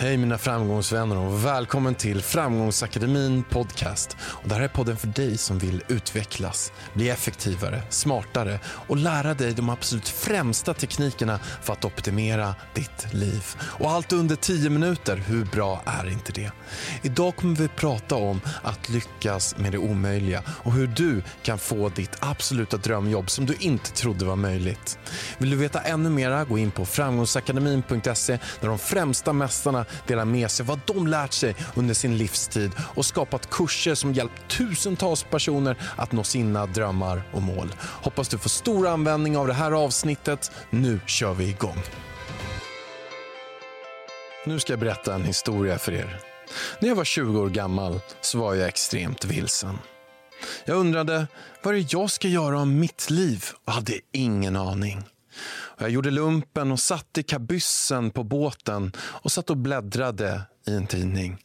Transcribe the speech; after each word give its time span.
Hej 0.00 0.16
mina 0.16 0.38
framgångsvänner 0.38 1.16
och 1.16 1.44
välkommen 1.44 1.94
till 1.94 2.22
Framgångsakademin 2.22 3.42
podcast. 3.42 4.16
Och 4.20 4.48
det 4.48 4.54
här 4.54 4.62
är 4.62 4.68
podden 4.68 4.96
för 4.96 5.06
dig 5.06 5.38
som 5.38 5.58
vill 5.58 5.82
utvecklas, 5.88 6.72
bli 6.94 7.08
effektivare, 7.08 7.82
smartare 7.88 8.60
och 8.64 8.96
lära 8.96 9.34
dig 9.34 9.52
de 9.52 9.68
absolut 9.68 10.08
främsta 10.08 10.74
teknikerna 10.74 11.38
för 11.62 11.72
att 11.72 11.84
optimera 11.84 12.54
ditt 12.74 13.14
liv. 13.14 13.44
Och 13.60 13.90
allt 13.90 14.12
under 14.12 14.36
10 14.36 14.70
minuter, 14.70 15.16
hur 15.16 15.44
bra 15.44 15.82
är 15.84 16.10
inte 16.10 16.32
det? 16.32 16.50
Idag 17.02 17.36
kommer 17.36 17.56
vi 17.56 17.68
prata 17.68 18.14
om 18.14 18.40
att 18.62 18.88
lyckas 18.88 19.56
med 19.56 19.72
det 19.72 19.78
omöjliga 19.78 20.42
och 20.48 20.72
hur 20.72 20.86
du 20.86 21.22
kan 21.42 21.58
få 21.58 21.88
ditt 21.88 22.16
absoluta 22.20 22.76
drömjobb 22.76 23.30
som 23.30 23.46
du 23.46 23.54
inte 23.60 23.90
trodde 23.90 24.24
var 24.24 24.36
möjligt. 24.36 24.98
Vill 25.38 25.50
du 25.50 25.56
veta 25.56 25.80
ännu 25.80 26.10
mera, 26.10 26.44
gå 26.44 26.58
in 26.58 26.70
på 26.70 26.86
framgångsakademin.se 26.86 28.38
där 28.60 28.68
de 28.68 28.78
främsta 28.78 29.32
mästarna 29.32 29.84
delar 30.06 30.24
med 30.24 30.50
sig 30.50 30.66
vad 30.66 30.80
de 30.86 31.06
lärt 31.06 31.32
sig 31.32 31.56
under 31.74 31.94
sin 31.94 32.18
livstid 32.18 32.72
och 32.78 33.06
skapat 33.06 33.50
kurser 33.50 33.94
som 33.94 34.12
hjälpt 34.12 34.48
tusentals 34.48 35.22
personer 35.22 35.76
att 35.96 36.12
nå 36.12 36.24
sina 36.24 36.66
drömmar 36.66 37.22
och 37.32 37.42
mål. 37.42 37.74
Hoppas 37.80 38.28
du 38.28 38.38
får 38.38 38.50
stor 38.50 38.86
användning 38.86 39.36
av 39.36 39.46
det 39.46 39.54
här 39.54 39.72
avsnittet. 39.72 40.50
Nu 40.70 41.00
kör 41.06 41.34
vi 41.34 41.48
igång. 41.48 41.82
Nu 44.46 44.60
ska 44.60 44.72
jag 44.72 44.80
berätta 44.80 45.14
en 45.14 45.24
historia 45.24 45.78
för 45.78 45.92
er. 45.92 46.20
När 46.80 46.88
jag 46.88 46.96
var 46.96 47.04
20 47.04 47.40
år 47.40 47.48
gammal 47.48 48.00
så 48.20 48.38
var 48.38 48.54
jag 48.54 48.68
extremt 48.68 49.24
vilsen. 49.24 49.78
Jag 50.64 50.76
undrade 50.76 51.26
vad 51.62 51.74
det 51.74 51.80
är 51.80 51.86
jag 51.90 52.10
ska 52.10 52.28
göra 52.28 52.60
om 52.60 52.78
mitt 52.78 53.10
liv 53.10 53.44
och 53.64 53.72
hade 53.72 53.92
ingen 54.12 54.56
aning. 54.56 55.04
Jag 55.78 55.90
gjorde 55.90 56.10
lumpen 56.10 56.72
och 56.72 56.80
satt 56.80 57.18
i 57.18 57.22
kabyssen 57.22 58.10
på 58.10 58.24
båten 58.24 58.92
och 58.98 59.32
satt 59.32 59.50
och 59.50 59.56
bläddrade 59.56 60.42
i 60.66 60.74
en 60.74 60.86
tidning. 60.86 61.38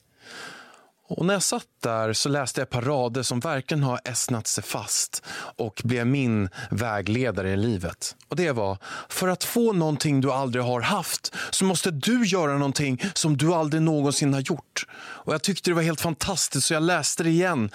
Och 1.07 1.25
när 1.25 1.33
jag 1.33 1.43
satt 1.43 1.67
där 1.83 2.13
så 2.13 2.29
läste 2.29 2.61
jag 2.61 2.65
ett 2.65 2.71
par 2.71 2.81
rader 2.81 3.23
som 3.23 3.39
verkligen 3.39 3.83
har 3.83 3.99
äsnat 4.05 4.47
sig 4.47 4.63
fast 4.63 5.23
och 5.57 5.81
blev 5.83 6.07
min 6.07 6.49
vägledare 6.71 7.51
i 7.51 7.57
livet. 7.57 8.15
Och 8.27 8.35
det 8.35 8.51
var, 8.51 8.77
för 9.09 9.27
att 9.27 9.43
få 9.43 9.73
någonting 9.73 10.21
du 10.21 10.31
aldrig 10.31 10.63
har 10.63 10.81
haft 10.81 11.35
så 11.49 11.65
måste 11.65 11.91
du 11.91 12.25
göra 12.25 12.53
någonting 12.53 13.01
som 13.13 13.37
du 13.37 13.53
aldrig 13.53 13.81
någonsin 13.81 14.33
har 14.33 14.41
gjort. 14.41 14.85
Och 14.95 15.33
jag 15.33 15.41
tyckte 15.41 15.69
det 15.69 15.73
var 15.73 15.81
helt 15.81 16.01
fantastiskt 16.01 16.67
så 16.67 16.73
jag 16.73 16.83
läste 16.83 17.23
det 17.23 17.29
igen. 17.29 17.69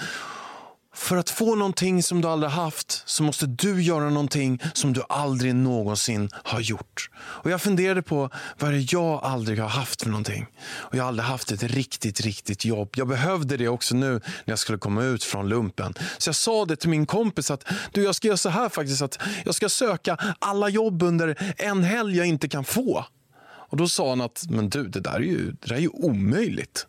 För 0.98 1.16
att 1.16 1.30
få 1.30 1.54
någonting 1.54 2.02
som 2.02 2.20
du 2.20 2.28
aldrig 2.28 2.50
haft 2.50 3.02
så 3.06 3.22
måste 3.22 3.46
du 3.46 3.82
göra 3.82 4.10
någonting 4.10 4.62
som 4.72 4.92
du 4.92 5.02
aldrig 5.08 5.55
någonsin 5.55 6.30
har 6.32 6.60
gjort. 6.60 7.10
Och 7.16 7.50
Jag 7.50 7.62
funderade 7.62 8.02
på 8.02 8.30
vad 8.58 8.72
det 8.72 8.92
jag 8.92 9.24
aldrig 9.24 9.58
har 9.58 9.68
haft 9.68 10.02
för 10.02 10.10
någonting. 10.10 10.46
Och 10.68 10.94
Jag 10.94 11.02
har 11.02 11.08
aldrig 11.08 11.27
haft 11.27 11.52
ett 11.52 11.62
riktigt, 11.62 12.20
riktigt 12.20 12.64
jobb. 12.64 12.90
Jag 12.96 13.08
behövde 13.08 13.56
det 13.56 13.68
också 13.68 13.94
nu 13.94 14.12
när 14.12 14.22
jag 14.44 14.58
skulle 14.58 14.78
komma 14.78 15.05
ut 15.05 15.24
från 15.24 15.48
lumpen. 15.48 15.95
Så 16.18 16.28
jag 16.28 16.34
sa 16.36 16.64
det 16.64 16.77
till 16.77 16.90
min 16.90 17.06
kompis 17.06 17.50
att 17.50 17.64
du, 17.92 18.02
jag 18.02 18.14
ska 18.14 18.27
göra 18.28 18.36
så 18.36 18.48
här 18.48 18.68
faktiskt. 18.68 19.02
att 19.02 19.18
Jag 19.44 19.55
ska 19.55 19.68
söka 19.68 20.17
alla 20.39 20.68
jobb 20.68 21.02
under 21.02 21.55
en 21.56 21.84
helg 21.84 22.17
jag 22.17 22.27
inte 22.27 22.48
kan 22.48 22.64
få. 22.64 23.05
Och 23.40 23.77
Då 23.77 23.89
sa 23.89 24.08
han 24.08 24.20
att 24.20 24.44
men 24.50 24.68
du, 24.68 24.89
det 24.89 25.00
där 25.00 25.14
är 25.14 25.20
ju, 25.20 25.50
det 25.50 25.68
där 25.68 25.74
är 25.74 25.80
ju 25.80 25.89
omöjligt. 25.89 26.86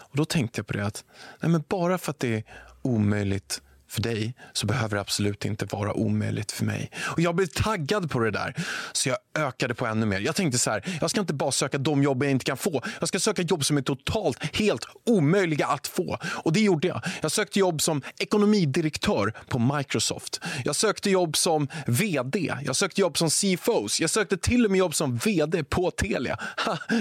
Och 0.00 0.16
Då 0.16 0.24
tänkte 0.24 0.58
jag 0.58 0.66
på 0.66 0.72
det 0.72 0.86
att 0.86 1.04
nej 1.40 1.50
men 1.50 1.64
bara 1.68 1.98
för 1.98 2.10
att 2.10 2.20
det 2.20 2.34
är 2.36 2.44
omöjligt 2.82 3.62
för 3.90 4.00
dig 4.00 4.34
så 4.52 4.66
behöver 4.66 4.94
det 4.94 5.00
absolut 5.00 5.44
inte 5.44 5.66
vara 5.66 5.92
omöjligt 5.92 6.52
för 6.52 6.64
mig. 6.64 6.90
Och 6.96 7.20
Jag 7.20 7.34
blev 7.34 7.46
taggad 7.46 8.10
på 8.10 8.18
det 8.18 8.30
där, 8.30 8.54
så 8.92 9.08
jag 9.08 9.18
ökade 9.34 9.74
på 9.74 9.86
ännu 9.86 10.06
mer. 10.06 10.20
Jag 10.20 10.36
tänkte 10.36 10.58
så 10.58 10.70
här, 10.70 10.98
jag 11.00 11.10
ska 11.10 11.20
inte 11.20 11.34
bara 11.34 11.52
söka 11.52 11.78
de 11.78 12.02
jobb 12.02 12.22
jag 12.22 12.30
inte 12.30 12.44
kan 12.44 12.56
få. 12.56 12.82
Jag 12.98 13.08
ska 13.08 13.20
söka 13.20 13.42
jobb 13.42 13.64
som 13.64 13.76
är 13.76 13.82
totalt 13.82 14.56
helt 14.56 14.86
omöjliga 15.06 15.66
att 15.66 15.86
få. 15.86 16.18
Och 16.24 16.52
det 16.52 16.60
gjorde 16.60 16.88
jag. 16.88 17.00
Jag 17.20 17.32
sökte 17.32 17.58
jobb 17.58 17.82
som 17.82 18.02
ekonomidirektör 18.18 19.32
på 19.48 19.58
Microsoft. 19.58 20.40
Jag 20.64 20.76
sökte 20.76 21.10
jobb 21.10 21.36
som 21.36 21.68
vd. 21.86 22.54
Jag 22.64 22.76
sökte 22.76 23.00
jobb 23.00 23.18
som 23.18 23.30
CFOs. 23.30 24.00
Jag 24.00 24.10
sökte 24.10 24.36
till 24.36 24.64
och 24.64 24.70
med 24.70 24.78
jobb 24.78 24.94
som 24.94 25.16
vd 25.16 25.64
på 25.64 25.90
Telia. 25.90 26.38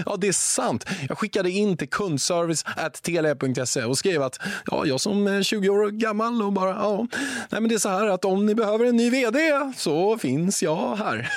ja, 0.05 0.17
det 0.17 0.28
är 0.28 0.31
sant. 0.31 0.85
Jag 1.09 1.17
skickade 1.17 1.51
in 1.51 1.78
till 1.78 1.89
kundservice.telia.se 1.89 3.83
och 3.83 3.97
skrev 3.97 4.22
att 4.22 4.39
ja, 4.72 4.85
jag 4.85 5.01
som 5.01 5.44
20 5.44 5.69
år 5.69 5.89
gammal 5.89 6.41
och 6.41 6.53
bara 6.53 6.78
ja, 6.79 7.07
nej 7.50 7.62
men 7.62 7.69
det 7.69 7.75
är 7.75 7.79
så 7.79 7.90
här 7.90 8.07
att 8.07 8.25
om 8.25 8.45
ni 8.45 8.56
behöver 8.56 8.85
en 8.85 8.95
ny 8.95 9.09
vd 9.09 9.72
så 9.78 10.17
finns 10.17 10.63
jag 10.63 10.95
här. 10.95 11.31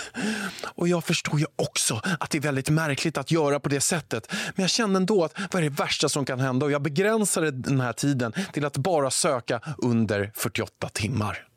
Och 0.64 0.88
jag 0.88 1.04
förstår 1.04 1.40
ju 1.40 1.46
också 1.56 2.00
att 2.20 2.30
det 2.30 2.38
är 2.38 2.42
väldigt 2.42 2.70
märkligt 2.70 3.18
att 3.18 3.30
göra 3.30 3.60
på 3.60 3.68
det 3.68 3.80
sättet. 3.80 4.32
Men 4.54 4.62
jag 4.62 4.70
kände 4.70 4.96
ändå 4.96 5.24
att 5.24 5.34
vad 5.52 5.64
är 5.64 5.70
det 5.70 5.76
värsta 5.76 6.08
som 6.08 6.24
kan 6.24 6.40
hända? 6.40 6.66
Och 6.66 6.72
jag 6.72 6.82
begränsade 6.82 7.50
den 7.50 7.80
här 7.80 7.92
tiden 7.92 8.32
till 8.52 8.64
att 8.64 8.76
bara 8.76 9.10
söka 9.10 9.60
under 9.78 10.32
48 10.34 10.88
timmar. 10.88 11.51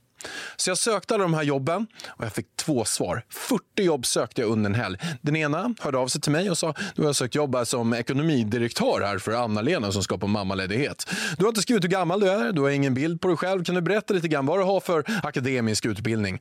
Så 0.55 0.69
jag 0.69 0.77
sökte 0.77 1.13
alla 1.13 1.23
de 1.23 1.33
här 1.33 1.43
jobben 1.43 1.87
och 2.07 2.25
jag 2.25 2.33
fick 2.33 2.55
två 2.55 2.85
svar. 2.85 3.25
40 3.29 3.83
jobb 3.83 4.05
sökte 4.05 4.41
jag 4.41 4.49
under 4.49 4.69
en 4.69 4.75
helg. 4.75 4.97
Den 5.21 5.35
ena 5.35 5.75
hörde 5.79 5.97
av 5.97 6.07
sig 6.07 6.21
till 6.21 6.31
mig 6.31 6.49
och 6.49 6.57
sa 6.57 6.73
du 6.95 7.05
har 7.05 7.13
sökt 7.13 7.35
jobb 7.35 7.57
som 7.63 7.93
ekonomidirektör 7.93 9.01
här 9.05 9.17
för 9.17 9.31
Anna-Lena 9.31 9.91
som 9.91 10.03
ska 10.03 10.17
på 10.17 10.27
mammaledighet. 10.27 11.09
Du 11.37 11.43
har 11.43 11.49
inte 11.49 11.61
skrivit 11.61 11.83
hur 11.83 11.89
gammal 11.89 12.19
du 12.19 12.29
är, 12.29 12.51
du 12.51 12.61
har 12.61 12.69
ingen 12.69 12.93
bild 12.93 13.21
på 13.21 13.27
dig 13.27 13.37
själv. 13.37 13.63
Kan 13.63 13.75
du 13.75 13.81
berätta 13.81 14.13
lite 14.13 14.27
grann 14.27 14.45
vad 14.45 14.59
du 14.59 14.63
har 14.63 14.79
för 14.79 15.03
akademisk 15.23 15.85
utbildning? 15.85 16.39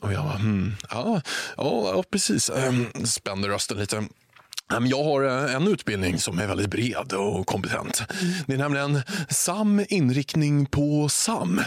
Och 0.00 0.12
jag 0.12 0.20
hmm, 0.22 0.76
ja, 0.90 1.20
ja, 1.56 2.04
precis. 2.10 2.50
Ehm, 2.50 2.86
Spände 3.04 3.48
rösten 3.48 3.78
lite. 3.78 3.96
Ehm, 4.76 4.86
jag 4.86 5.04
har 5.04 5.24
eh, 5.24 5.54
en 5.54 5.68
utbildning 5.68 6.18
som 6.18 6.38
är 6.38 6.46
väldigt 6.46 6.70
bred 6.70 7.12
och 7.12 7.46
kompetent. 7.46 8.02
Det 8.46 8.54
är 8.54 8.58
nämligen 8.58 9.02
SAM 9.28 9.84
inriktning 9.88 10.66
på 10.66 11.08
SAM. 11.08 11.60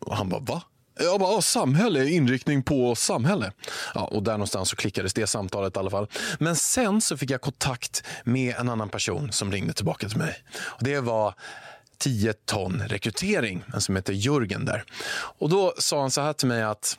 Och 0.00 0.16
han 0.16 0.28
bara, 0.28 0.40
va? 0.40 0.62
Jag 0.98 1.20
bara, 1.20 1.42
samhälle, 1.42 2.08
inriktning 2.08 2.62
på 2.62 2.94
samhälle. 2.94 3.52
Ja, 3.94 4.04
och 4.04 4.22
där 4.22 4.32
någonstans 4.32 4.68
så 4.68 4.76
klickades 4.76 5.14
det 5.14 5.26
samtalet 5.26 5.76
i 5.76 5.78
alla 5.78 5.90
fall. 5.90 6.06
Men 6.38 6.56
sen 6.56 7.00
så 7.00 7.16
fick 7.16 7.30
jag 7.30 7.40
kontakt 7.40 8.04
med 8.24 8.54
en 8.58 8.68
annan 8.68 8.88
person 8.88 9.32
som 9.32 9.52
ringde 9.52 9.72
tillbaka 9.72 10.08
till 10.08 10.18
mig. 10.18 10.42
Och 10.58 10.84
det 10.84 11.00
var 11.00 11.34
10 11.98 12.32
ton 12.32 12.82
rekrytering, 12.86 13.64
en 13.74 13.80
som 13.80 13.96
heter 13.96 14.12
Jörgen 14.12 14.64
där. 14.64 14.84
Och 15.38 15.48
då 15.48 15.74
sa 15.78 16.00
han 16.00 16.10
så 16.10 16.20
här 16.20 16.32
till 16.32 16.48
mig 16.48 16.62
att 16.62 16.96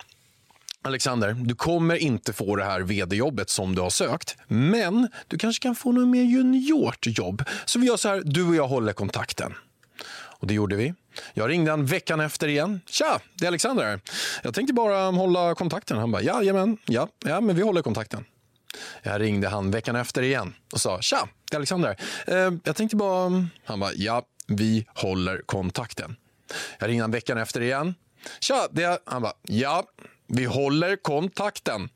Alexander, 0.82 1.34
du 1.34 1.56
kommer 1.56 1.96
inte 1.96 2.34
få 2.34 2.56
det 2.56 2.64
här 2.64 2.82
vd-jobbet 2.82 3.50
som 3.50 3.76
du 3.76 3.82
har 3.82 3.90
sökt. 3.90 4.38
Men 4.48 5.08
du 5.28 5.38
kanske 5.38 5.64
kan 5.64 5.76
få 5.76 5.92
något 5.92 6.08
mer 6.08 6.24
juniort 6.24 7.08
jobb. 7.08 7.44
Så 7.66 7.80
vi 7.80 7.88
gör 7.88 7.98
så 7.98 8.10
här, 8.10 8.22
du 8.26 8.48
och 8.48 8.56
jag 8.56 8.68
håller 8.68 8.94
kontakten. 8.94 9.54
Och 10.40 10.48
det 10.48 10.54
gjorde 10.54 10.76
vi. 10.76 10.94
Jag 11.34 11.50
ringde 11.50 11.72
han 11.72 11.86
veckan 11.86 12.20
efter 12.20 12.48
igen. 12.48 12.82
Tja, 12.86 13.20
det 13.34 13.46
är 13.46 13.48
Alexander 13.48 13.86
här. 13.86 14.00
Jag 14.44 14.54
tänkte 14.54 14.74
bara 14.74 15.12
hålla 15.12 15.56
kontakten. 15.56 15.98
Han 15.98 16.12
bara, 16.12 16.22
jajamän, 16.22 16.78
ja, 16.86 17.08
ja, 17.26 17.42
men 17.42 17.56
vi 17.56 17.62
håller 17.62 17.82
kontakten. 17.82 18.26
Jag 19.04 19.22
ringde 19.22 19.48
han 19.50 19.72
veckan 19.72 19.96
efter 19.96 20.22
igen 20.22 20.54
och 20.72 20.82
sa, 20.82 21.02
tja, 21.02 21.28
det 21.52 21.56
är 21.56 21.58
Alexander. 21.58 21.98
Eh, 22.28 22.52
jag 22.64 22.76
tänkte 22.76 22.96
bara... 22.96 23.48
Han 23.66 23.80
bara, 23.80 23.92
ja, 23.96 24.24
vi 24.48 24.88
håller 24.96 25.42
kontakten. 25.46 26.16
Jag 26.80 26.90
ringde 26.90 27.04
han 27.04 27.12
veckan 27.12 27.38
efter 27.38 27.62
igen. 27.62 27.96
Tja, 28.40 28.68
det 28.72 28.84
är... 28.84 29.00
Han 29.06 29.22
bara, 29.22 29.34
ja, 29.42 29.84
vi 30.30 30.46
håller 30.46 30.96
kontakten. 30.96 31.90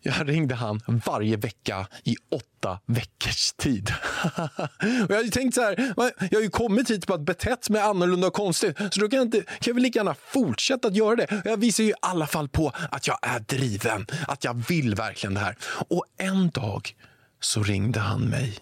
Jag 0.00 0.28
ringde 0.28 0.54
han 0.54 0.80
varje 1.06 1.36
vecka 1.36 1.86
i 2.04 2.16
åtta 2.30 2.80
veckors 2.86 3.52
tid. 3.52 3.92
och 5.08 5.14
jag 5.14 5.32
tänkt 5.32 5.54
så 5.54 5.60
här, 5.60 5.92
jag 6.30 6.38
har 6.38 6.42
ju 6.42 6.50
kommit 6.50 6.90
hit 6.90 7.06
på 7.06 7.14
att 7.14 7.20
betett 7.20 7.70
mig 7.70 7.82
annorlunda 7.82 8.26
och 8.26 8.32
konstigt, 8.32 8.76
så 8.90 9.00
då 9.00 9.08
kan 9.08 9.16
jag, 9.16 9.26
inte, 9.26 9.42
kan 9.42 9.56
jag 9.60 9.74
väl 9.74 9.82
lika 9.82 9.98
gärna 9.98 10.14
fortsätta 10.14 10.88
att 10.88 10.96
göra 10.96 11.16
det. 11.16 11.42
Jag 11.44 11.56
visar 11.56 11.84
ju 11.84 11.90
i 11.90 11.94
alla 12.02 12.26
fall 12.26 12.48
på 12.48 12.72
att 12.90 13.06
jag 13.06 13.18
är 13.22 13.40
driven, 13.40 14.06
att 14.28 14.44
jag 14.44 14.54
vill 14.68 14.94
verkligen 14.94 15.34
det 15.34 15.40
här. 15.40 15.56
Och 15.88 16.04
en 16.18 16.50
dag 16.50 16.94
så 17.40 17.62
ringde 17.62 18.00
han 18.00 18.20
mig. 18.20 18.58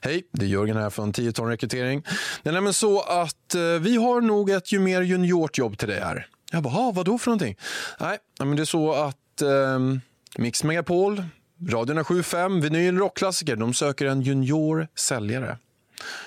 Hej, 0.00 0.22
det 0.32 0.44
är 0.44 0.48
Jörgen 0.48 0.76
här 0.76 0.90
från 0.90 1.12
10 1.12 1.32
ton 1.32 1.48
rekrytering. 1.48 2.04
Det 2.42 2.48
är 2.48 2.52
nämligen 2.52 2.74
så 2.74 3.00
att 3.00 3.54
eh, 3.54 3.60
vi 3.60 3.96
har 3.96 4.20
nog 4.20 4.50
ett 4.50 4.72
ju 4.72 4.78
mer 4.78 5.02
juniort 5.02 5.58
jobb 5.58 5.78
till 5.78 5.88
dig 5.88 6.00
här. 6.00 6.26
Jag 6.54 6.62
bara, 6.62 6.92
vad 6.92 7.06
då 7.06 7.18
för 7.18 7.30
någonting? 7.30 7.56
Nej, 8.00 8.18
men 8.38 8.56
det 8.56 8.62
är 8.62 8.64
så 8.64 8.92
att 8.92 9.42
eh, 9.42 9.78
Mix 10.38 10.64
Megapol, 10.64 11.24
Radion 11.68 12.04
75, 12.04 12.60
Vinyl 12.60 12.98
Rockklassiker. 12.98 13.56
De 13.56 13.74
söker 13.74 14.06
en 14.06 14.22
junior 14.22 14.88
säljare. 14.94 15.58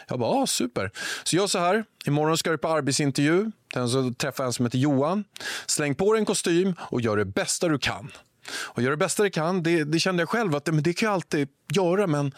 Jag 0.07 0.19
bara, 0.19 0.29
ah, 0.29 0.47
super. 0.47 0.91
Så 1.24 1.35
gör 1.35 1.47
så 1.47 1.59
här, 1.59 1.85
imorgon 2.06 2.38
ska 2.38 2.51
du 2.51 2.57
på 2.57 2.68
arbetsintervju. 2.68 3.51
den 3.74 3.89
så 3.89 4.13
träffa 4.13 4.45
en 4.45 4.53
som 4.53 4.65
heter 4.65 4.77
Johan. 4.77 5.24
Släng 5.65 5.95
på 5.95 6.13
dig 6.13 6.19
en 6.19 6.25
kostym 6.25 6.75
och 6.79 7.01
gör 7.01 7.18
det 7.18 7.25
bästa 7.25 7.68
du 7.68 7.79
kan. 7.79 8.12
Och 8.50 8.81
gör 8.81 8.91
det 8.91 8.97
bästa 8.97 9.24
du 9.24 9.29
kan, 9.29 9.63
det, 9.63 9.83
det 9.83 10.00
kände 10.00 10.21
jag 10.21 10.29
själv 10.29 10.56
att 10.56 10.65
det, 10.65 10.71
men 10.71 10.83
det 10.83 10.94
kan 10.94 11.07
jag 11.07 11.13
alltid 11.13 11.50
göra, 11.74 12.07
men 12.07 12.35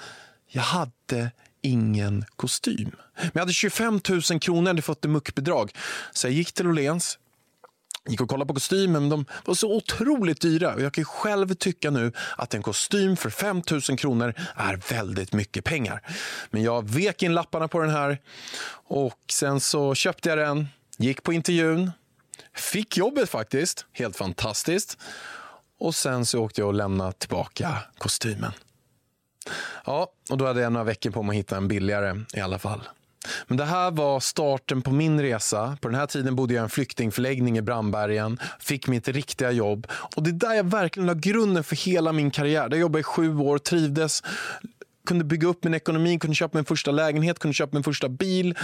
jag 0.47 0.63
hade 0.63 1.31
ingen 1.61 2.25
kostym. 2.35 2.91
Men 3.15 3.31
jag 3.33 3.39
hade 3.39 3.53
25 3.53 3.99
000 4.09 4.39
kronor, 4.39 4.63
jag 4.63 4.67
hade 4.67 4.81
fått 4.81 5.05
ett 5.05 5.11
muckbidrag. 5.11 5.71
Så 6.11 6.27
jag 6.27 6.33
gick 6.33 6.51
till 6.51 6.67
Åhléns, 6.67 7.19
gick 8.05 8.21
och 8.21 8.29
kollade 8.29 8.47
på 8.47 8.53
kostymen, 8.53 9.01
men 9.01 9.09
de 9.09 9.25
var 9.45 9.53
så 9.53 9.75
otroligt 9.75 10.41
dyra. 10.41 10.73
Och 10.73 10.81
jag 10.81 10.93
kan 10.93 11.05
själv 11.05 11.53
tycka 11.53 11.89
nu 11.91 12.11
att 12.37 12.53
en 12.53 12.61
kostym 12.61 13.17
för 13.17 13.29
5 13.29 13.61
000 13.71 13.81
kronor 13.81 14.33
är 14.55 14.75
väldigt 14.89 15.33
mycket 15.33 15.63
pengar. 15.63 16.01
Men 16.49 16.63
jag 16.63 16.89
vek 16.89 17.23
in 17.23 17.33
lapparna 17.33 17.67
på 17.67 17.79
den 17.79 17.89
här 17.89 18.17
och 18.87 19.19
sen 19.31 19.59
så 19.59 19.95
köpte 19.95 20.29
jag 20.29 20.37
den, 20.37 20.67
gick 20.97 21.23
på 21.23 21.33
intervjun, 21.33 21.91
fick 22.55 22.97
jobbet 22.97 23.29
faktiskt, 23.29 23.85
helt 23.93 24.15
fantastiskt. 24.15 24.97
Och 25.79 25.95
sen 25.95 26.25
så 26.25 26.43
åkte 26.43 26.61
jag 26.61 26.67
och 26.67 26.73
lämnade 26.73 27.13
tillbaka 27.13 27.77
kostymen. 27.97 28.51
Ja, 29.85 30.11
och 30.29 30.37
då 30.37 30.47
hade 30.47 30.61
jag 30.61 30.73
några 30.73 30.83
veckor 30.83 31.11
på 31.11 31.23
mig 31.23 31.33
att 31.33 31.39
hitta 31.39 31.57
en 31.57 31.67
billigare 31.67 32.21
i 32.33 32.39
alla 32.39 32.59
fall. 32.59 32.81
Men 33.47 33.57
det 33.57 33.65
här 33.65 33.91
var 33.91 34.19
starten 34.19 34.81
på 34.81 34.91
min 34.91 35.21
resa. 35.21 35.77
På 35.81 35.87
den 35.87 35.99
här 35.99 36.05
tiden 36.05 36.35
bodde 36.35 36.53
jag 36.53 36.61
i 36.61 36.63
en 36.63 36.69
flyktingförläggning 36.69 37.57
i 37.57 37.61
Brandbergen, 37.61 38.39
fick 38.59 38.87
mitt 38.87 39.07
riktiga 39.07 39.51
jobb. 39.51 39.87
Och 40.15 40.23
det 40.23 40.29
är 40.29 40.33
där 40.33 40.53
jag 40.53 40.63
verkligen 40.63 41.07
la 41.07 41.13
grunden 41.13 41.63
för 41.63 41.75
hela 41.75 42.11
min 42.11 42.31
karriär. 42.31 42.69
Där 42.69 42.77
jag 42.77 42.81
jobbade 42.81 42.99
i 42.99 43.03
sju 43.03 43.37
år, 43.37 43.57
trivdes, 43.57 44.23
kunde 45.05 45.23
bygga 45.25 45.47
upp 45.47 45.63
min 45.63 45.73
ekonomi, 45.73 46.19
kunde 46.19 46.35
köpa 46.35 46.57
min 46.57 46.65
första 46.65 46.91
lägenhet, 46.91 47.39
kunde 47.39 47.53
köpa 47.53 47.73
min 47.73 47.83
första 47.83 48.09
bil. 48.09 48.57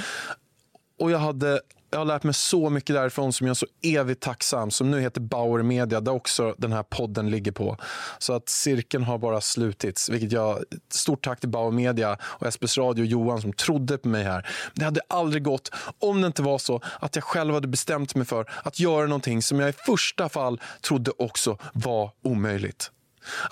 Och 1.00 1.12
jag 1.12 1.20
hade 1.20 1.62
jag 1.96 2.00
har 2.00 2.06
lärt 2.06 2.24
mig 2.24 2.34
så 2.34 2.70
mycket 2.70 2.96
därifrån 2.96 3.34
som 3.34 3.48
jag 3.48 3.52
är 3.52 3.56
så 3.56 3.66
evigt 3.84 4.22
tacksam. 4.22 4.72
Som 4.72 4.92
nu 4.92 5.02
heter 5.02 5.22
Bauer 5.22 5.64
Media, 5.64 6.02
där 6.02 6.12
också 6.12 6.56
den 6.58 6.72
här 6.72 6.84
podden 6.84 7.30
ligger 7.30 7.52
på. 7.52 7.78
Så 8.20 8.34
att 8.34 8.50
cirkeln 8.50 9.04
har 9.04 9.18
bara 9.18 9.42
slutits. 9.42 10.10
Vilket 10.10 10.32
jag, 10.32 10.64
stort 10.90 11.24
tack 11.24 11.40
till 11.40 11.50
Bauer 11.50 11.72
Media 11.72 12.18
och 12.22 12.54
SBS 12.54 12.78
Radio 12.78 13.02
och 13.02 13.08
Johan 13.08 13.42
som 13.42 13.54
trodde 13.54 13.98
på 13.98 14.08
mig 14.08 14.24
här. 14.24 14.48
Det 14.74 14.86
hade 14.86 15.02
aldrig 15.10 15.44
gått 15.44 15.72
om 16.00 16.22
det 16.22 16.28
inte 16.28 16.42
var 16.42 16.58
så 16.58 16.82
att 17.00 17.16
jag 17.16 17.24
själv 17.24 17.54
hade 17.54 17.68
bestämt 17.68 18.16
mig 18.16 18.26
för 18.26 18.52
att 18.64 18.80
göra 18.80 19.06
någonting 19.06 19.42
som 19.42 19.60
jag 19.60 19.70
i 19.70 19.74
första 19.74 20.30
fall 20.30 20.62
trodde 20.82 21.12
också 21.18 21.58
var 21.74 22.12
omöjligt. 22.24 22.92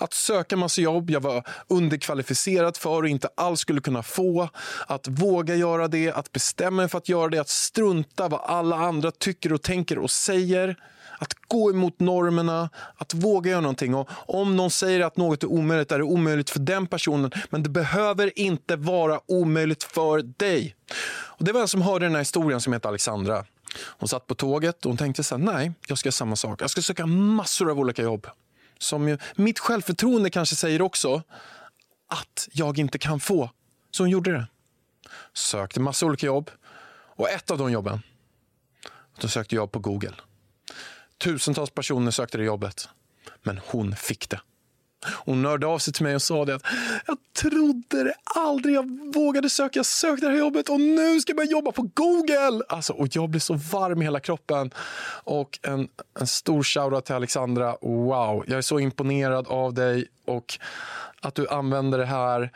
Att 0.00 0.14
söka 0.14 0.56
massa 0.56 0.80
jobb 0.80 1.10
jag 1.10 1.20
var 1.20 1.42
underkvalificerad 1.68 2.76
för 2.76 3.02
och 3.02 3.08
inte 3.08 3.28
alls 3.34 3.60
skulle 3.60 3.80
kunna 3.80 4.02
få. 4.02 4.48
Att 4.86 5.08
våga 5.08 5.54
göra 5.54 5.88
det, 5.88 6.12
att 6.12 6.32
bestämma 6.32 6.76
mig 6.76 6.88
för 6.88 6.98
att 6.98 7.08
göra 7.08 7.28
det, 7.28 7.38
att 7.38 7.48
strunta 7.48 8.28
vad 8.28 8.40
alla 8.44 8.76
andra 8.76 9.10
tycker 9.10 9.52
och 9.52 9.62
tänker 9.62 9.98
och 9.98 10.10
säger. 10.10 10.76
Att 11.18 11.34
gå 11.48 11.70
emot 11.70 12.00
normerna, 12.00 12.70
att 12.96 13.14
våga 13.14 13.50
göra 13.50 13.60
någonting. 13.60 13.94
Och 13.94 14.08
om 14.26 14.56
någon 14.56 14.70
säger 14.70 15.00
att 15.00 15.16
något 15.16 15.42
är 15.42 15.46
omöjligt 15.46 15.92
är 15.92 15.98
det 15.98 16.04
omöjligt 16.04 16.50
för 16.50 16.58
den 16.58 16.86
personen. 16.86 17.30
Men 17.50 17.62
det 17.62 17.68
behöver 17.68 18.38
inte 18.38 18.76
vara 18.76 19.20
omöjligt 19.26 19.82
för 19.82 20.22
dig. 20.22 20.76
Och 21.10 21.44
det 21.44 21.52
var 21.52 21.60
en 21.60 21.68
som 21.68 21.82
hörde 21.82 22.06
den 22.06 22.12
här 22.12 22.20
historien 22.20 22.60
som 22.60 22.72
heter 22.72 22.88
Alexandra. 22.88 23.44
Hon 23.98 24.08
satt 24.08 24.26
på 24.26 24.34
tåget 24.34 24.84
och 24.84 24.90
hon 24.90 24.96
tänkte 24.96 25.24
så 25.24 25.36
här, 25.36 25.44
nej, 25.44 25.72
jag 25.88 25.98
ska 25.98 26.06
göra 26.06 26.12
samma 26.12 26.36
sak. 26.36 26.62
Jag 26.62 26.70
ska 26.70 26.82
söka 26.82 27.06
massor 27.06 27.70
av 27.70 27.78
olika 27.78 28.02
jobb 28.02 28.26
som 28.84 29.08
ju, 29.08 29.18
mitt 29.34 29.58
självförtroende 29.58 30.30
kanske 30.30 30.56
säger 30.56 30.82
också 30.82 31.22
att 32.08 32.48
jag 32.52 32.78
inte 32.78 32.98
kan 32.98 33.20
få. 33.20 33.50
Så 33.90 34.02
hon 34.02 34.10
gjorde 34.10 34.32
det. 34.32 34.46
Sökte 35.32 35.80
massa 35.80 36.06
olika 36.06 36.26
jobb. 36.26 36.50
Och 37.16 37.30
ett 37.30 37.50
av 37.50 37.58
de 37.58 37.72
jobben, 37.72 38.02
då 39.20 39.28
sökte 39.28 39.54
jag 39.54 39.72
på 39.72 39.78
Google. 39.78 40.14
Tusentals 41.18 41.70
personer 41.70 42.10
sökte 42.10 42.38
det 42.38 42.44
jobbet. 42.44 42.88
Men 43.42 43.60
hon 43.66 43.96
fick 43.96 44.30
det. 44.30 44.40
Hon 45.06 45.44
hörde 45.44 45.66
av 45.66 45.78
sig 45.78 45.92
till 45.92 46.02
mig 46.02 46.14
och 46.14 46.22
sa 46.22 46.44
det 46.44 46.54
att 46.54 46.62
jag 47.06 47.18
trodde 47.50 48.04
det 48.04 48.14
aldrig 48.24 48.74
jag 48.74 49.12
vågade 49.14 49.50
söka. 49.50 49.78
Jag 49.78 49.86
sökte 49.86 50.26
det 50.26 50.32
här 50.32 50.38
jobbet 50.38 50.68
och 50.68 50.80
nu 50.80 51.20
ska 51.20 51.30
jag 51.30 51.36
börja 51.36 51.50
jobba 51.50 51.72
på 51.72 51.90
Google. 51.94 52.64
Alltså, 52.68 52.92
och 52.92 53.08
jag 53.10 53.30
blir 53.30 53.40
så 53.40 53.54
varm 53.54 54.02
i 54.02 54.04
hela 54.04 54.20
kroppen. 54.20 54.70
Och 55.24 55.58
en, 55.62 55.88
en 56.20 56.26
stor 56.26 56.62
shoutout 56.62 57.04
till 57.04 57.14
Alexandra. 57.14 57.76
Wow, 57.80 58.44
jag 58.46 58.58
är 58.58 58.62
så 58.62 58.78
imponerad 58.78 59.48
av 59.48 59.74
dig 59.74 60.06
och 60.24 60.58
att 61.20 61.34
du 61.34 61.48
använder 61.48 61.98
det 61.98 62.06
här. 62.06 62.50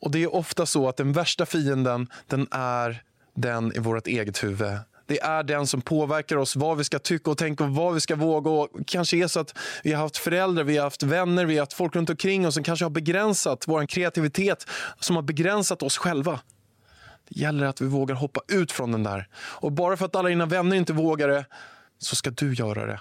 Och 0.00 0.10
det 0.10 0.22
är 0.22 0.34
ofta 0.34 0.66
så 0.66 0.88
att 0.88 0.96
den 0.96 1.12
värsta 1.12 1.46
fienden, 1.46 2.08
den 2.26 2.48
är 2.50 3.02
den 3.34 3.76
i 3.76 3.78
vårt 3.78 4.06
eget 4.06 4.44
huvud. 4.44 4.78
Det 5.08 5.20
är 5.20 5.42
den 5.42 5.66
som 5.66 5.80
påverkar 5.80 6.36
oss, 6.36 6.56
vad 6.56 6.78
vi 6.78 6.84
ska 6.84 6.98
tycka 6.98 7.30
och 7.30 7.38
tänka 7.38 7.64
och 7.64 7.70
vad 7.70 7.94
vi 7.94 8.00
ska 8.00 8.16
våga. 8.16 8.50
Och 8.50 8.68
kanske 8.86 9.16
är 9.16 9.26
så 9.26 9.40
att 9.40 9.58
vi 9.82 9.92
har 9.92 10.02
haft 10.02 10.16
föräldrar, 10.16 10.64
vi 10.64 10.76
har 10.76 10.84
haft 10.84 11.02
vänner, 11.02 11.44
vi 11.44 11.54
har 11.54 11.62
haft 11.62 11.72
folk 11.72 11.96
runt 11.96 12.10
omkring 12.10 12.46
oss 12.46 12.54
som 12.54 12.64
kanske 12.64 12.84
har 12.84 12.90
begränsat 12.90 13.68
vår 13.68 13.86
kreativitet, 13.86 14.66
som 15.00 15.16
har 15.16 15.22
begränsat 15.22 15.82
oss 15.82 15.98
själva. 15.98 16.40
Det 17.28 17.40
gäller 17.40 17.66
att 17.66 17.80
vi 17.80 17.86
vågar 17.86 18.14
hoppa 18.14 18.40
ut 18.48 18.72
från 18.72 18.92
den 18.92 19.02
där. 19.02 19.28
Och 19.34 19.72
bara 19.72 19.96
för 19.96 20.04
att 20.04 20.16
alla 20.16 20.28
dina 20.28 20.46
vänner 20.46 20.76
inte 20.76 20.92
vågar 20.92 21.28
det, 21.28 21.44
så 21.98 22.16
ska 22.16 22.30
du 22.30 22.54
göra 22.54 22.86
det. 22.86 23.00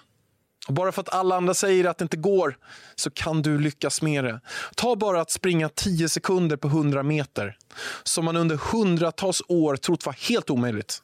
Och 0.68 0.74
bara 0.74 0.92
för 0.92 1.02
att 1.02 1.14
alla 1.14 1.36
andra 1.36 1.54
säger 1.54 1.86
att 1.86 1.98
det 1.98 2.04
inte 2.04 2.18
går, 2.18 2.58
så 2.96 3.10
kan 3.10 3.42
du 3.42 3.60
lyckas 3.60 4.02
med 4.02 4.24
det. 4.24 4.42
Ta 4.76 4.96
bara 4.96 5.22
att 5.22 5.32
springa 5.32 5.70
10 5.70 6.10
sekunder 6.10 6.58
på 6.58 6.68
100 6.68 7.04
meter, 7.04 7.58
som 8.04 8.26
man 8.26 8.38
under 8.38 8.56
hundratals 8.72 9.42
år 9.48 9.76
trott 9.76 10.06
var 10.06 10.14
helt 10.14 10.50
omöjligt. 10.50 11.02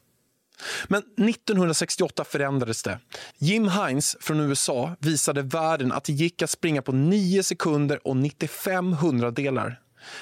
Men 0.88 1.04
1968 1.30 2.24
förändrades 2.24 2.84
det. 2.84 3.00
Jim 3.38 3.70
Hines 3.70 4.16
från 4.20 4.40
USA 4.40 4.96
visade 5.00 5.42
världen 5.42 5.92
att 5.92 6.04
det 6.04 6.14
gick 6.14 6.42
att 6.42 6.50
springa 6.50 6.82
på 6.82 6.92
9 6.92 7.44
sekunder 7.44 8.08
och 8.08 8.18
95 8.18 8.94
hundradelar. 8.94 9.80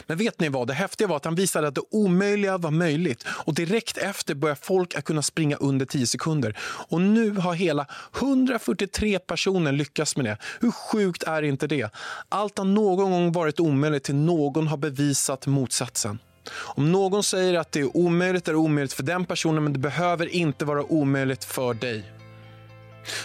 Men 0.08 0.18
vet 0.18 0.40
ni 0.40 0.50
vad? 0.50 0.68
Det 0.68 0.74
häftiga 0.74 1.08
var 1.08 1.16
att 1.16 1.26
han 1.26 1.36
visade 1.36 1.68
att 1.68 1.76
det 1.76 1.82
omöjliga 1.92 2.58
var 2.58 2.72
möjligt. 2.72 3.26
Och 3.28 3.54
direkt 3.54 3.98
efter 3.98 4.36
började 4.36 4.60
folk 4.64 4.96
att 4.96 5.06
kunna 5.06 5.22
springa 5.22 5.56
under 5.56 5.86
10 5.86 6.08
sekunder. 6.08 6.58
Och 6.64 7.02
nu 7.02 7.32
har 7.32 7.54
hela 7.54 7.88
143 8.16 9.20
personer 9.20 9.72
lyckats 9.72 10.18
med 10.18 10.26
det. 10.26 10.38
Hur 10.60 10.72
sjukt 10.72 11.24
är 11.24 11.42
inte 11.42 11.68
det? 11.68 11.90
Allt 12.30 12.58
har 12.58 12.66
någon 12.66 13.12
gång 13.12 13.32
varit 13.32 13.60
omöjligt 13.60 14.04
till 14.04 14.16
någon 14.16 14.68
har 14.68 14.78
bevisat 14.78 15.48
motsatsen. 15.48 16.20
Om 16.54 16.92
någon 16.92 17.24
säger 17.24 17.54
att 17.60 17.72
det 17.72 17.80
är 17.80 17.98
omöjligt 17.98 18.48
är 18.48 18.52
det 18.52 18.58
omöjligt 18.58 18.94
för 18.94 19.04
den 19.04 19.26
personen 19.26 19.64
men 19.64 19.74
det 19.74 19.80
behöver 19.80 20.28
inte 20.28 20.66
vara 20.66 20.84
omöjligt 20.84 21.44
för 21.44 21.74
dig. 21.74 22.04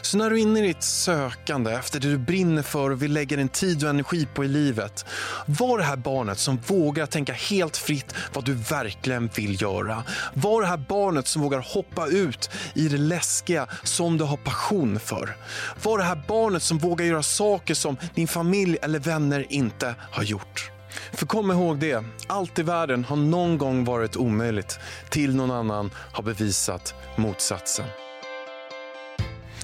Så 0.02 0.18
när 0.18 0.30
du 0.30 0.37
är 0.37 0.42
inne 0.42 0.64
i 0.64 0.66
ditt 0.66 0.82
sökande 0.82 1.73
efter 1.73 2.00
det 2.00 2.08
du 2.08 2.18
brinner 2.18 2.62
för 2.62 2.90
och 2.90 3.02
vill 3.02 3.12
lägga 3.12 3.37
din 3.37 3.49
tid 3.49 3.85
och 3.85 3.90
energi 3.90 4.28
på 4.35 4.44
i 4.44 4.49
livet. 4.49 5.04
Var 5.46 5.78
det 5.78 5.85
här 5.85 5.96
barnet 5.96 6.38
som 6.38 6.56
vågar 6.66 7.06
tänka 7.06 7.32
helt 7.32 7.76
fritt 7.76 8.14
vad 8.32 8.44
du 8.44 8.54
verkligen 8.54 9.30
vill 9.37 9.62
göra. 9.62 10.04
Var 10.35 10.61
det 10.61 10.66
här 10.66 10.85
barnet 10.88 11.26
som 11.26 11.42
vågar 11.42 11.75
hoppa 11.75 12.06
ut 12.06 12.50
i 12.75 12.88
det 12.88 12.99
läskiga 12.99 13.66
som 13.82 14.18
du 14.18 14.25
har 14.25 14.37
passion 14.37 15.00
för. 15.00 15.37
Var 15.82 15.99
det 15.99 16.04
här 16.04 16.25
barnet 16.28 16.62
som 16.62 16.78
vågar 16.78 17.04
göra 17.04 17.23
saker 17.23 17.75
som 17.75 17.96
din 18.14 18.28
familj 18.28 18.78
eller 18.82 18.99
vänner 18.99 19.46
inte 19.49 19.94
har 20.11 20.23
gjort. 20.23 20.75
För 21.12 21.26
kom 21.26 21.50
ihåg 21.50 21.78
det, 21.78 22.04
allt 22.26 22.58
i 22.58 22.62
världen 22.62 23.04
har 23.04 23.16
någon 23.16 23.58
gång 23.58 23.84
varit 23.84 24.16
omöjligt 24.16 24.78
till 25.10 25.36
någon 25.36 25.50
annan 25.50 25.90
har 26.12 26.22
bevisat 26.22 26.94
motsatsen. 27.16 27.86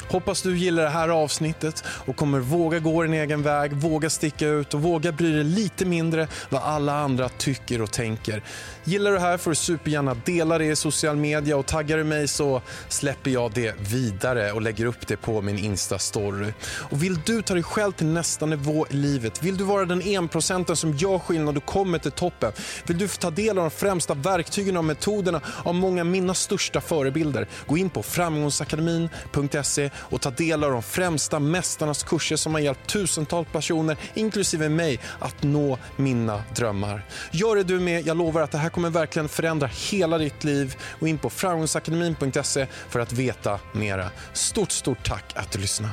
Hoppas 0.08 0.42
du 0.42 0.58
gillar 0.58 0.82
det 0.82 0.88
här 0.88 1.08
avsnittet 1.08 1.84
och 1.86 2.16
kommer 2.16 2.38
våga 2.38 2.78
gå 2.78 3.02
din 3.02 3.14
egen 3.14 3.42
väg, 3.42 3.72
våga 3.72 4.10
sticka 4.10 4.48
ut 4.48 4.74
och 4.74 4.82
våga 4.82 5.12
bry 5.12 5.32
dig 5.32 5.44
lite 5.44 5.84
mindre 5.84 6.28
vad 6.48 6.62
alla 6.62 6.94
andra 6.94 7.28
tycker 7.28 7.82
och 7.82 7.92
tänker. 7.92 8.42
Gillar 8.84 9.10
du 9.10 9.16
det 9.16 9.22
här 9.22 9.38
får 9.38 9.50
du 9.50 9.54
supergärna 9.54 10.14
dela 10.24 10.58
det 10.58 10.64
i 10.64 10.76
social 10.76 11.16
media 11.16 11.56
och 11.56 11.66
taggar 11.66 11.98
du 11.98 12.04
mig 12.04 12.28
så 12.28 12.62
släpper 12.88 13.30
jag 13.30 13.52
det 13.52 13.74
vidare 13.78 14.52
och 14.52 14.62
lägger 14.62 14.86
upp 14.86 15.06
det 15.06 15.16
på 15.16 15.42
min 15.42 15.58
Insta-story. 15.58 16.52
Och 16.62 17.02
vill 17.02 17.20
du 17.26 17.42
ta 17.42 17.54
dig 17.54 17.62
själv 17.62 17.92
till 17.92 18.06
nästa 18.06 18.46
nivå 18.46 18.86
i 18.90 18.94
livet, 18.94 19.42
vill 19.42 19.56
du 19.56 19.64
vara 19.64 19.84
den 19.84 20.02
enprocenten 20.02 20.76
som 20.76 20.92
gör 20.92 21.18
skillnad 21.18 21.56
och 21.56 21.64
kommer 21.64 21.98
till 21.98 22.12
toppen, 22.12 22.52
vill 22.86 22.98
du 22.98 23.08
få 23.08 23.16
ta 23.16 23.30
del 23.30 23.58
av 23.58 23.64
de 23.64 23.70
främsta 23.70 24.14
verktygen 24.14 24.76
och 24.76 24.84
metoderna 24.84 25.40
av 25.64 25.74
många 25.74 26.00
av 26.00 26.06
mina 26.06 26.34
största 26.34 26.80
förebilder, 26.80 27.48
gå 27.66 27.76
in 27.76 27.90
på 27.90 28.02
framgångsakademin.se 28.02 29.90
och 30.02 30.20
ta 30.20 30.30
del 30.30 30.64
av 30.64 30.72
de 30.72 30.82
främsta 30.82 31.38
mästarnas 31.38 32.02
kurser 32.02 32.36
som 32.36 32.54
har 32.54 32.60
hjälpt 32.60 32.86
tusentals 32.86 33.48
personer, 33.52 33.96
inklusive 34.14 34.68
mig, 34.68 35.00
att 35.18 35.42
nå 35.42 35.78
mina 35.96 36.42
drömmar. 36.56 37.06
Gör 37.30 37.56
det 37.56 37.62
du 37.62 37.80
med. 37.80 38.06
Jag 38.06 38.16
lovar 38.16 38.42
att 38.42 38.50
det 38.50 38.58
här 38.58 38.70
kommer 38.70 38.90
verkligen 38.90 39.28
förändra 39.28 39.66
hela 39.66 40.18
ditt 40.18 40.44
liv. 40.44 40.76
Gå 41.00 41.06
in 41.06 41.18
på 41.18 41.30
framgångsakademin.se 41.30 42.66
för 42.88 43.00
att 43.00 43.12
veta 43.12 43.60
mera. 43.72 44.10
Stort, 44.32 44.70
stort 44.70 45.08
tack 45.08 45.32
att 45.36 45.52
du 45.52 45.58
lyssnade. 45.58 45.92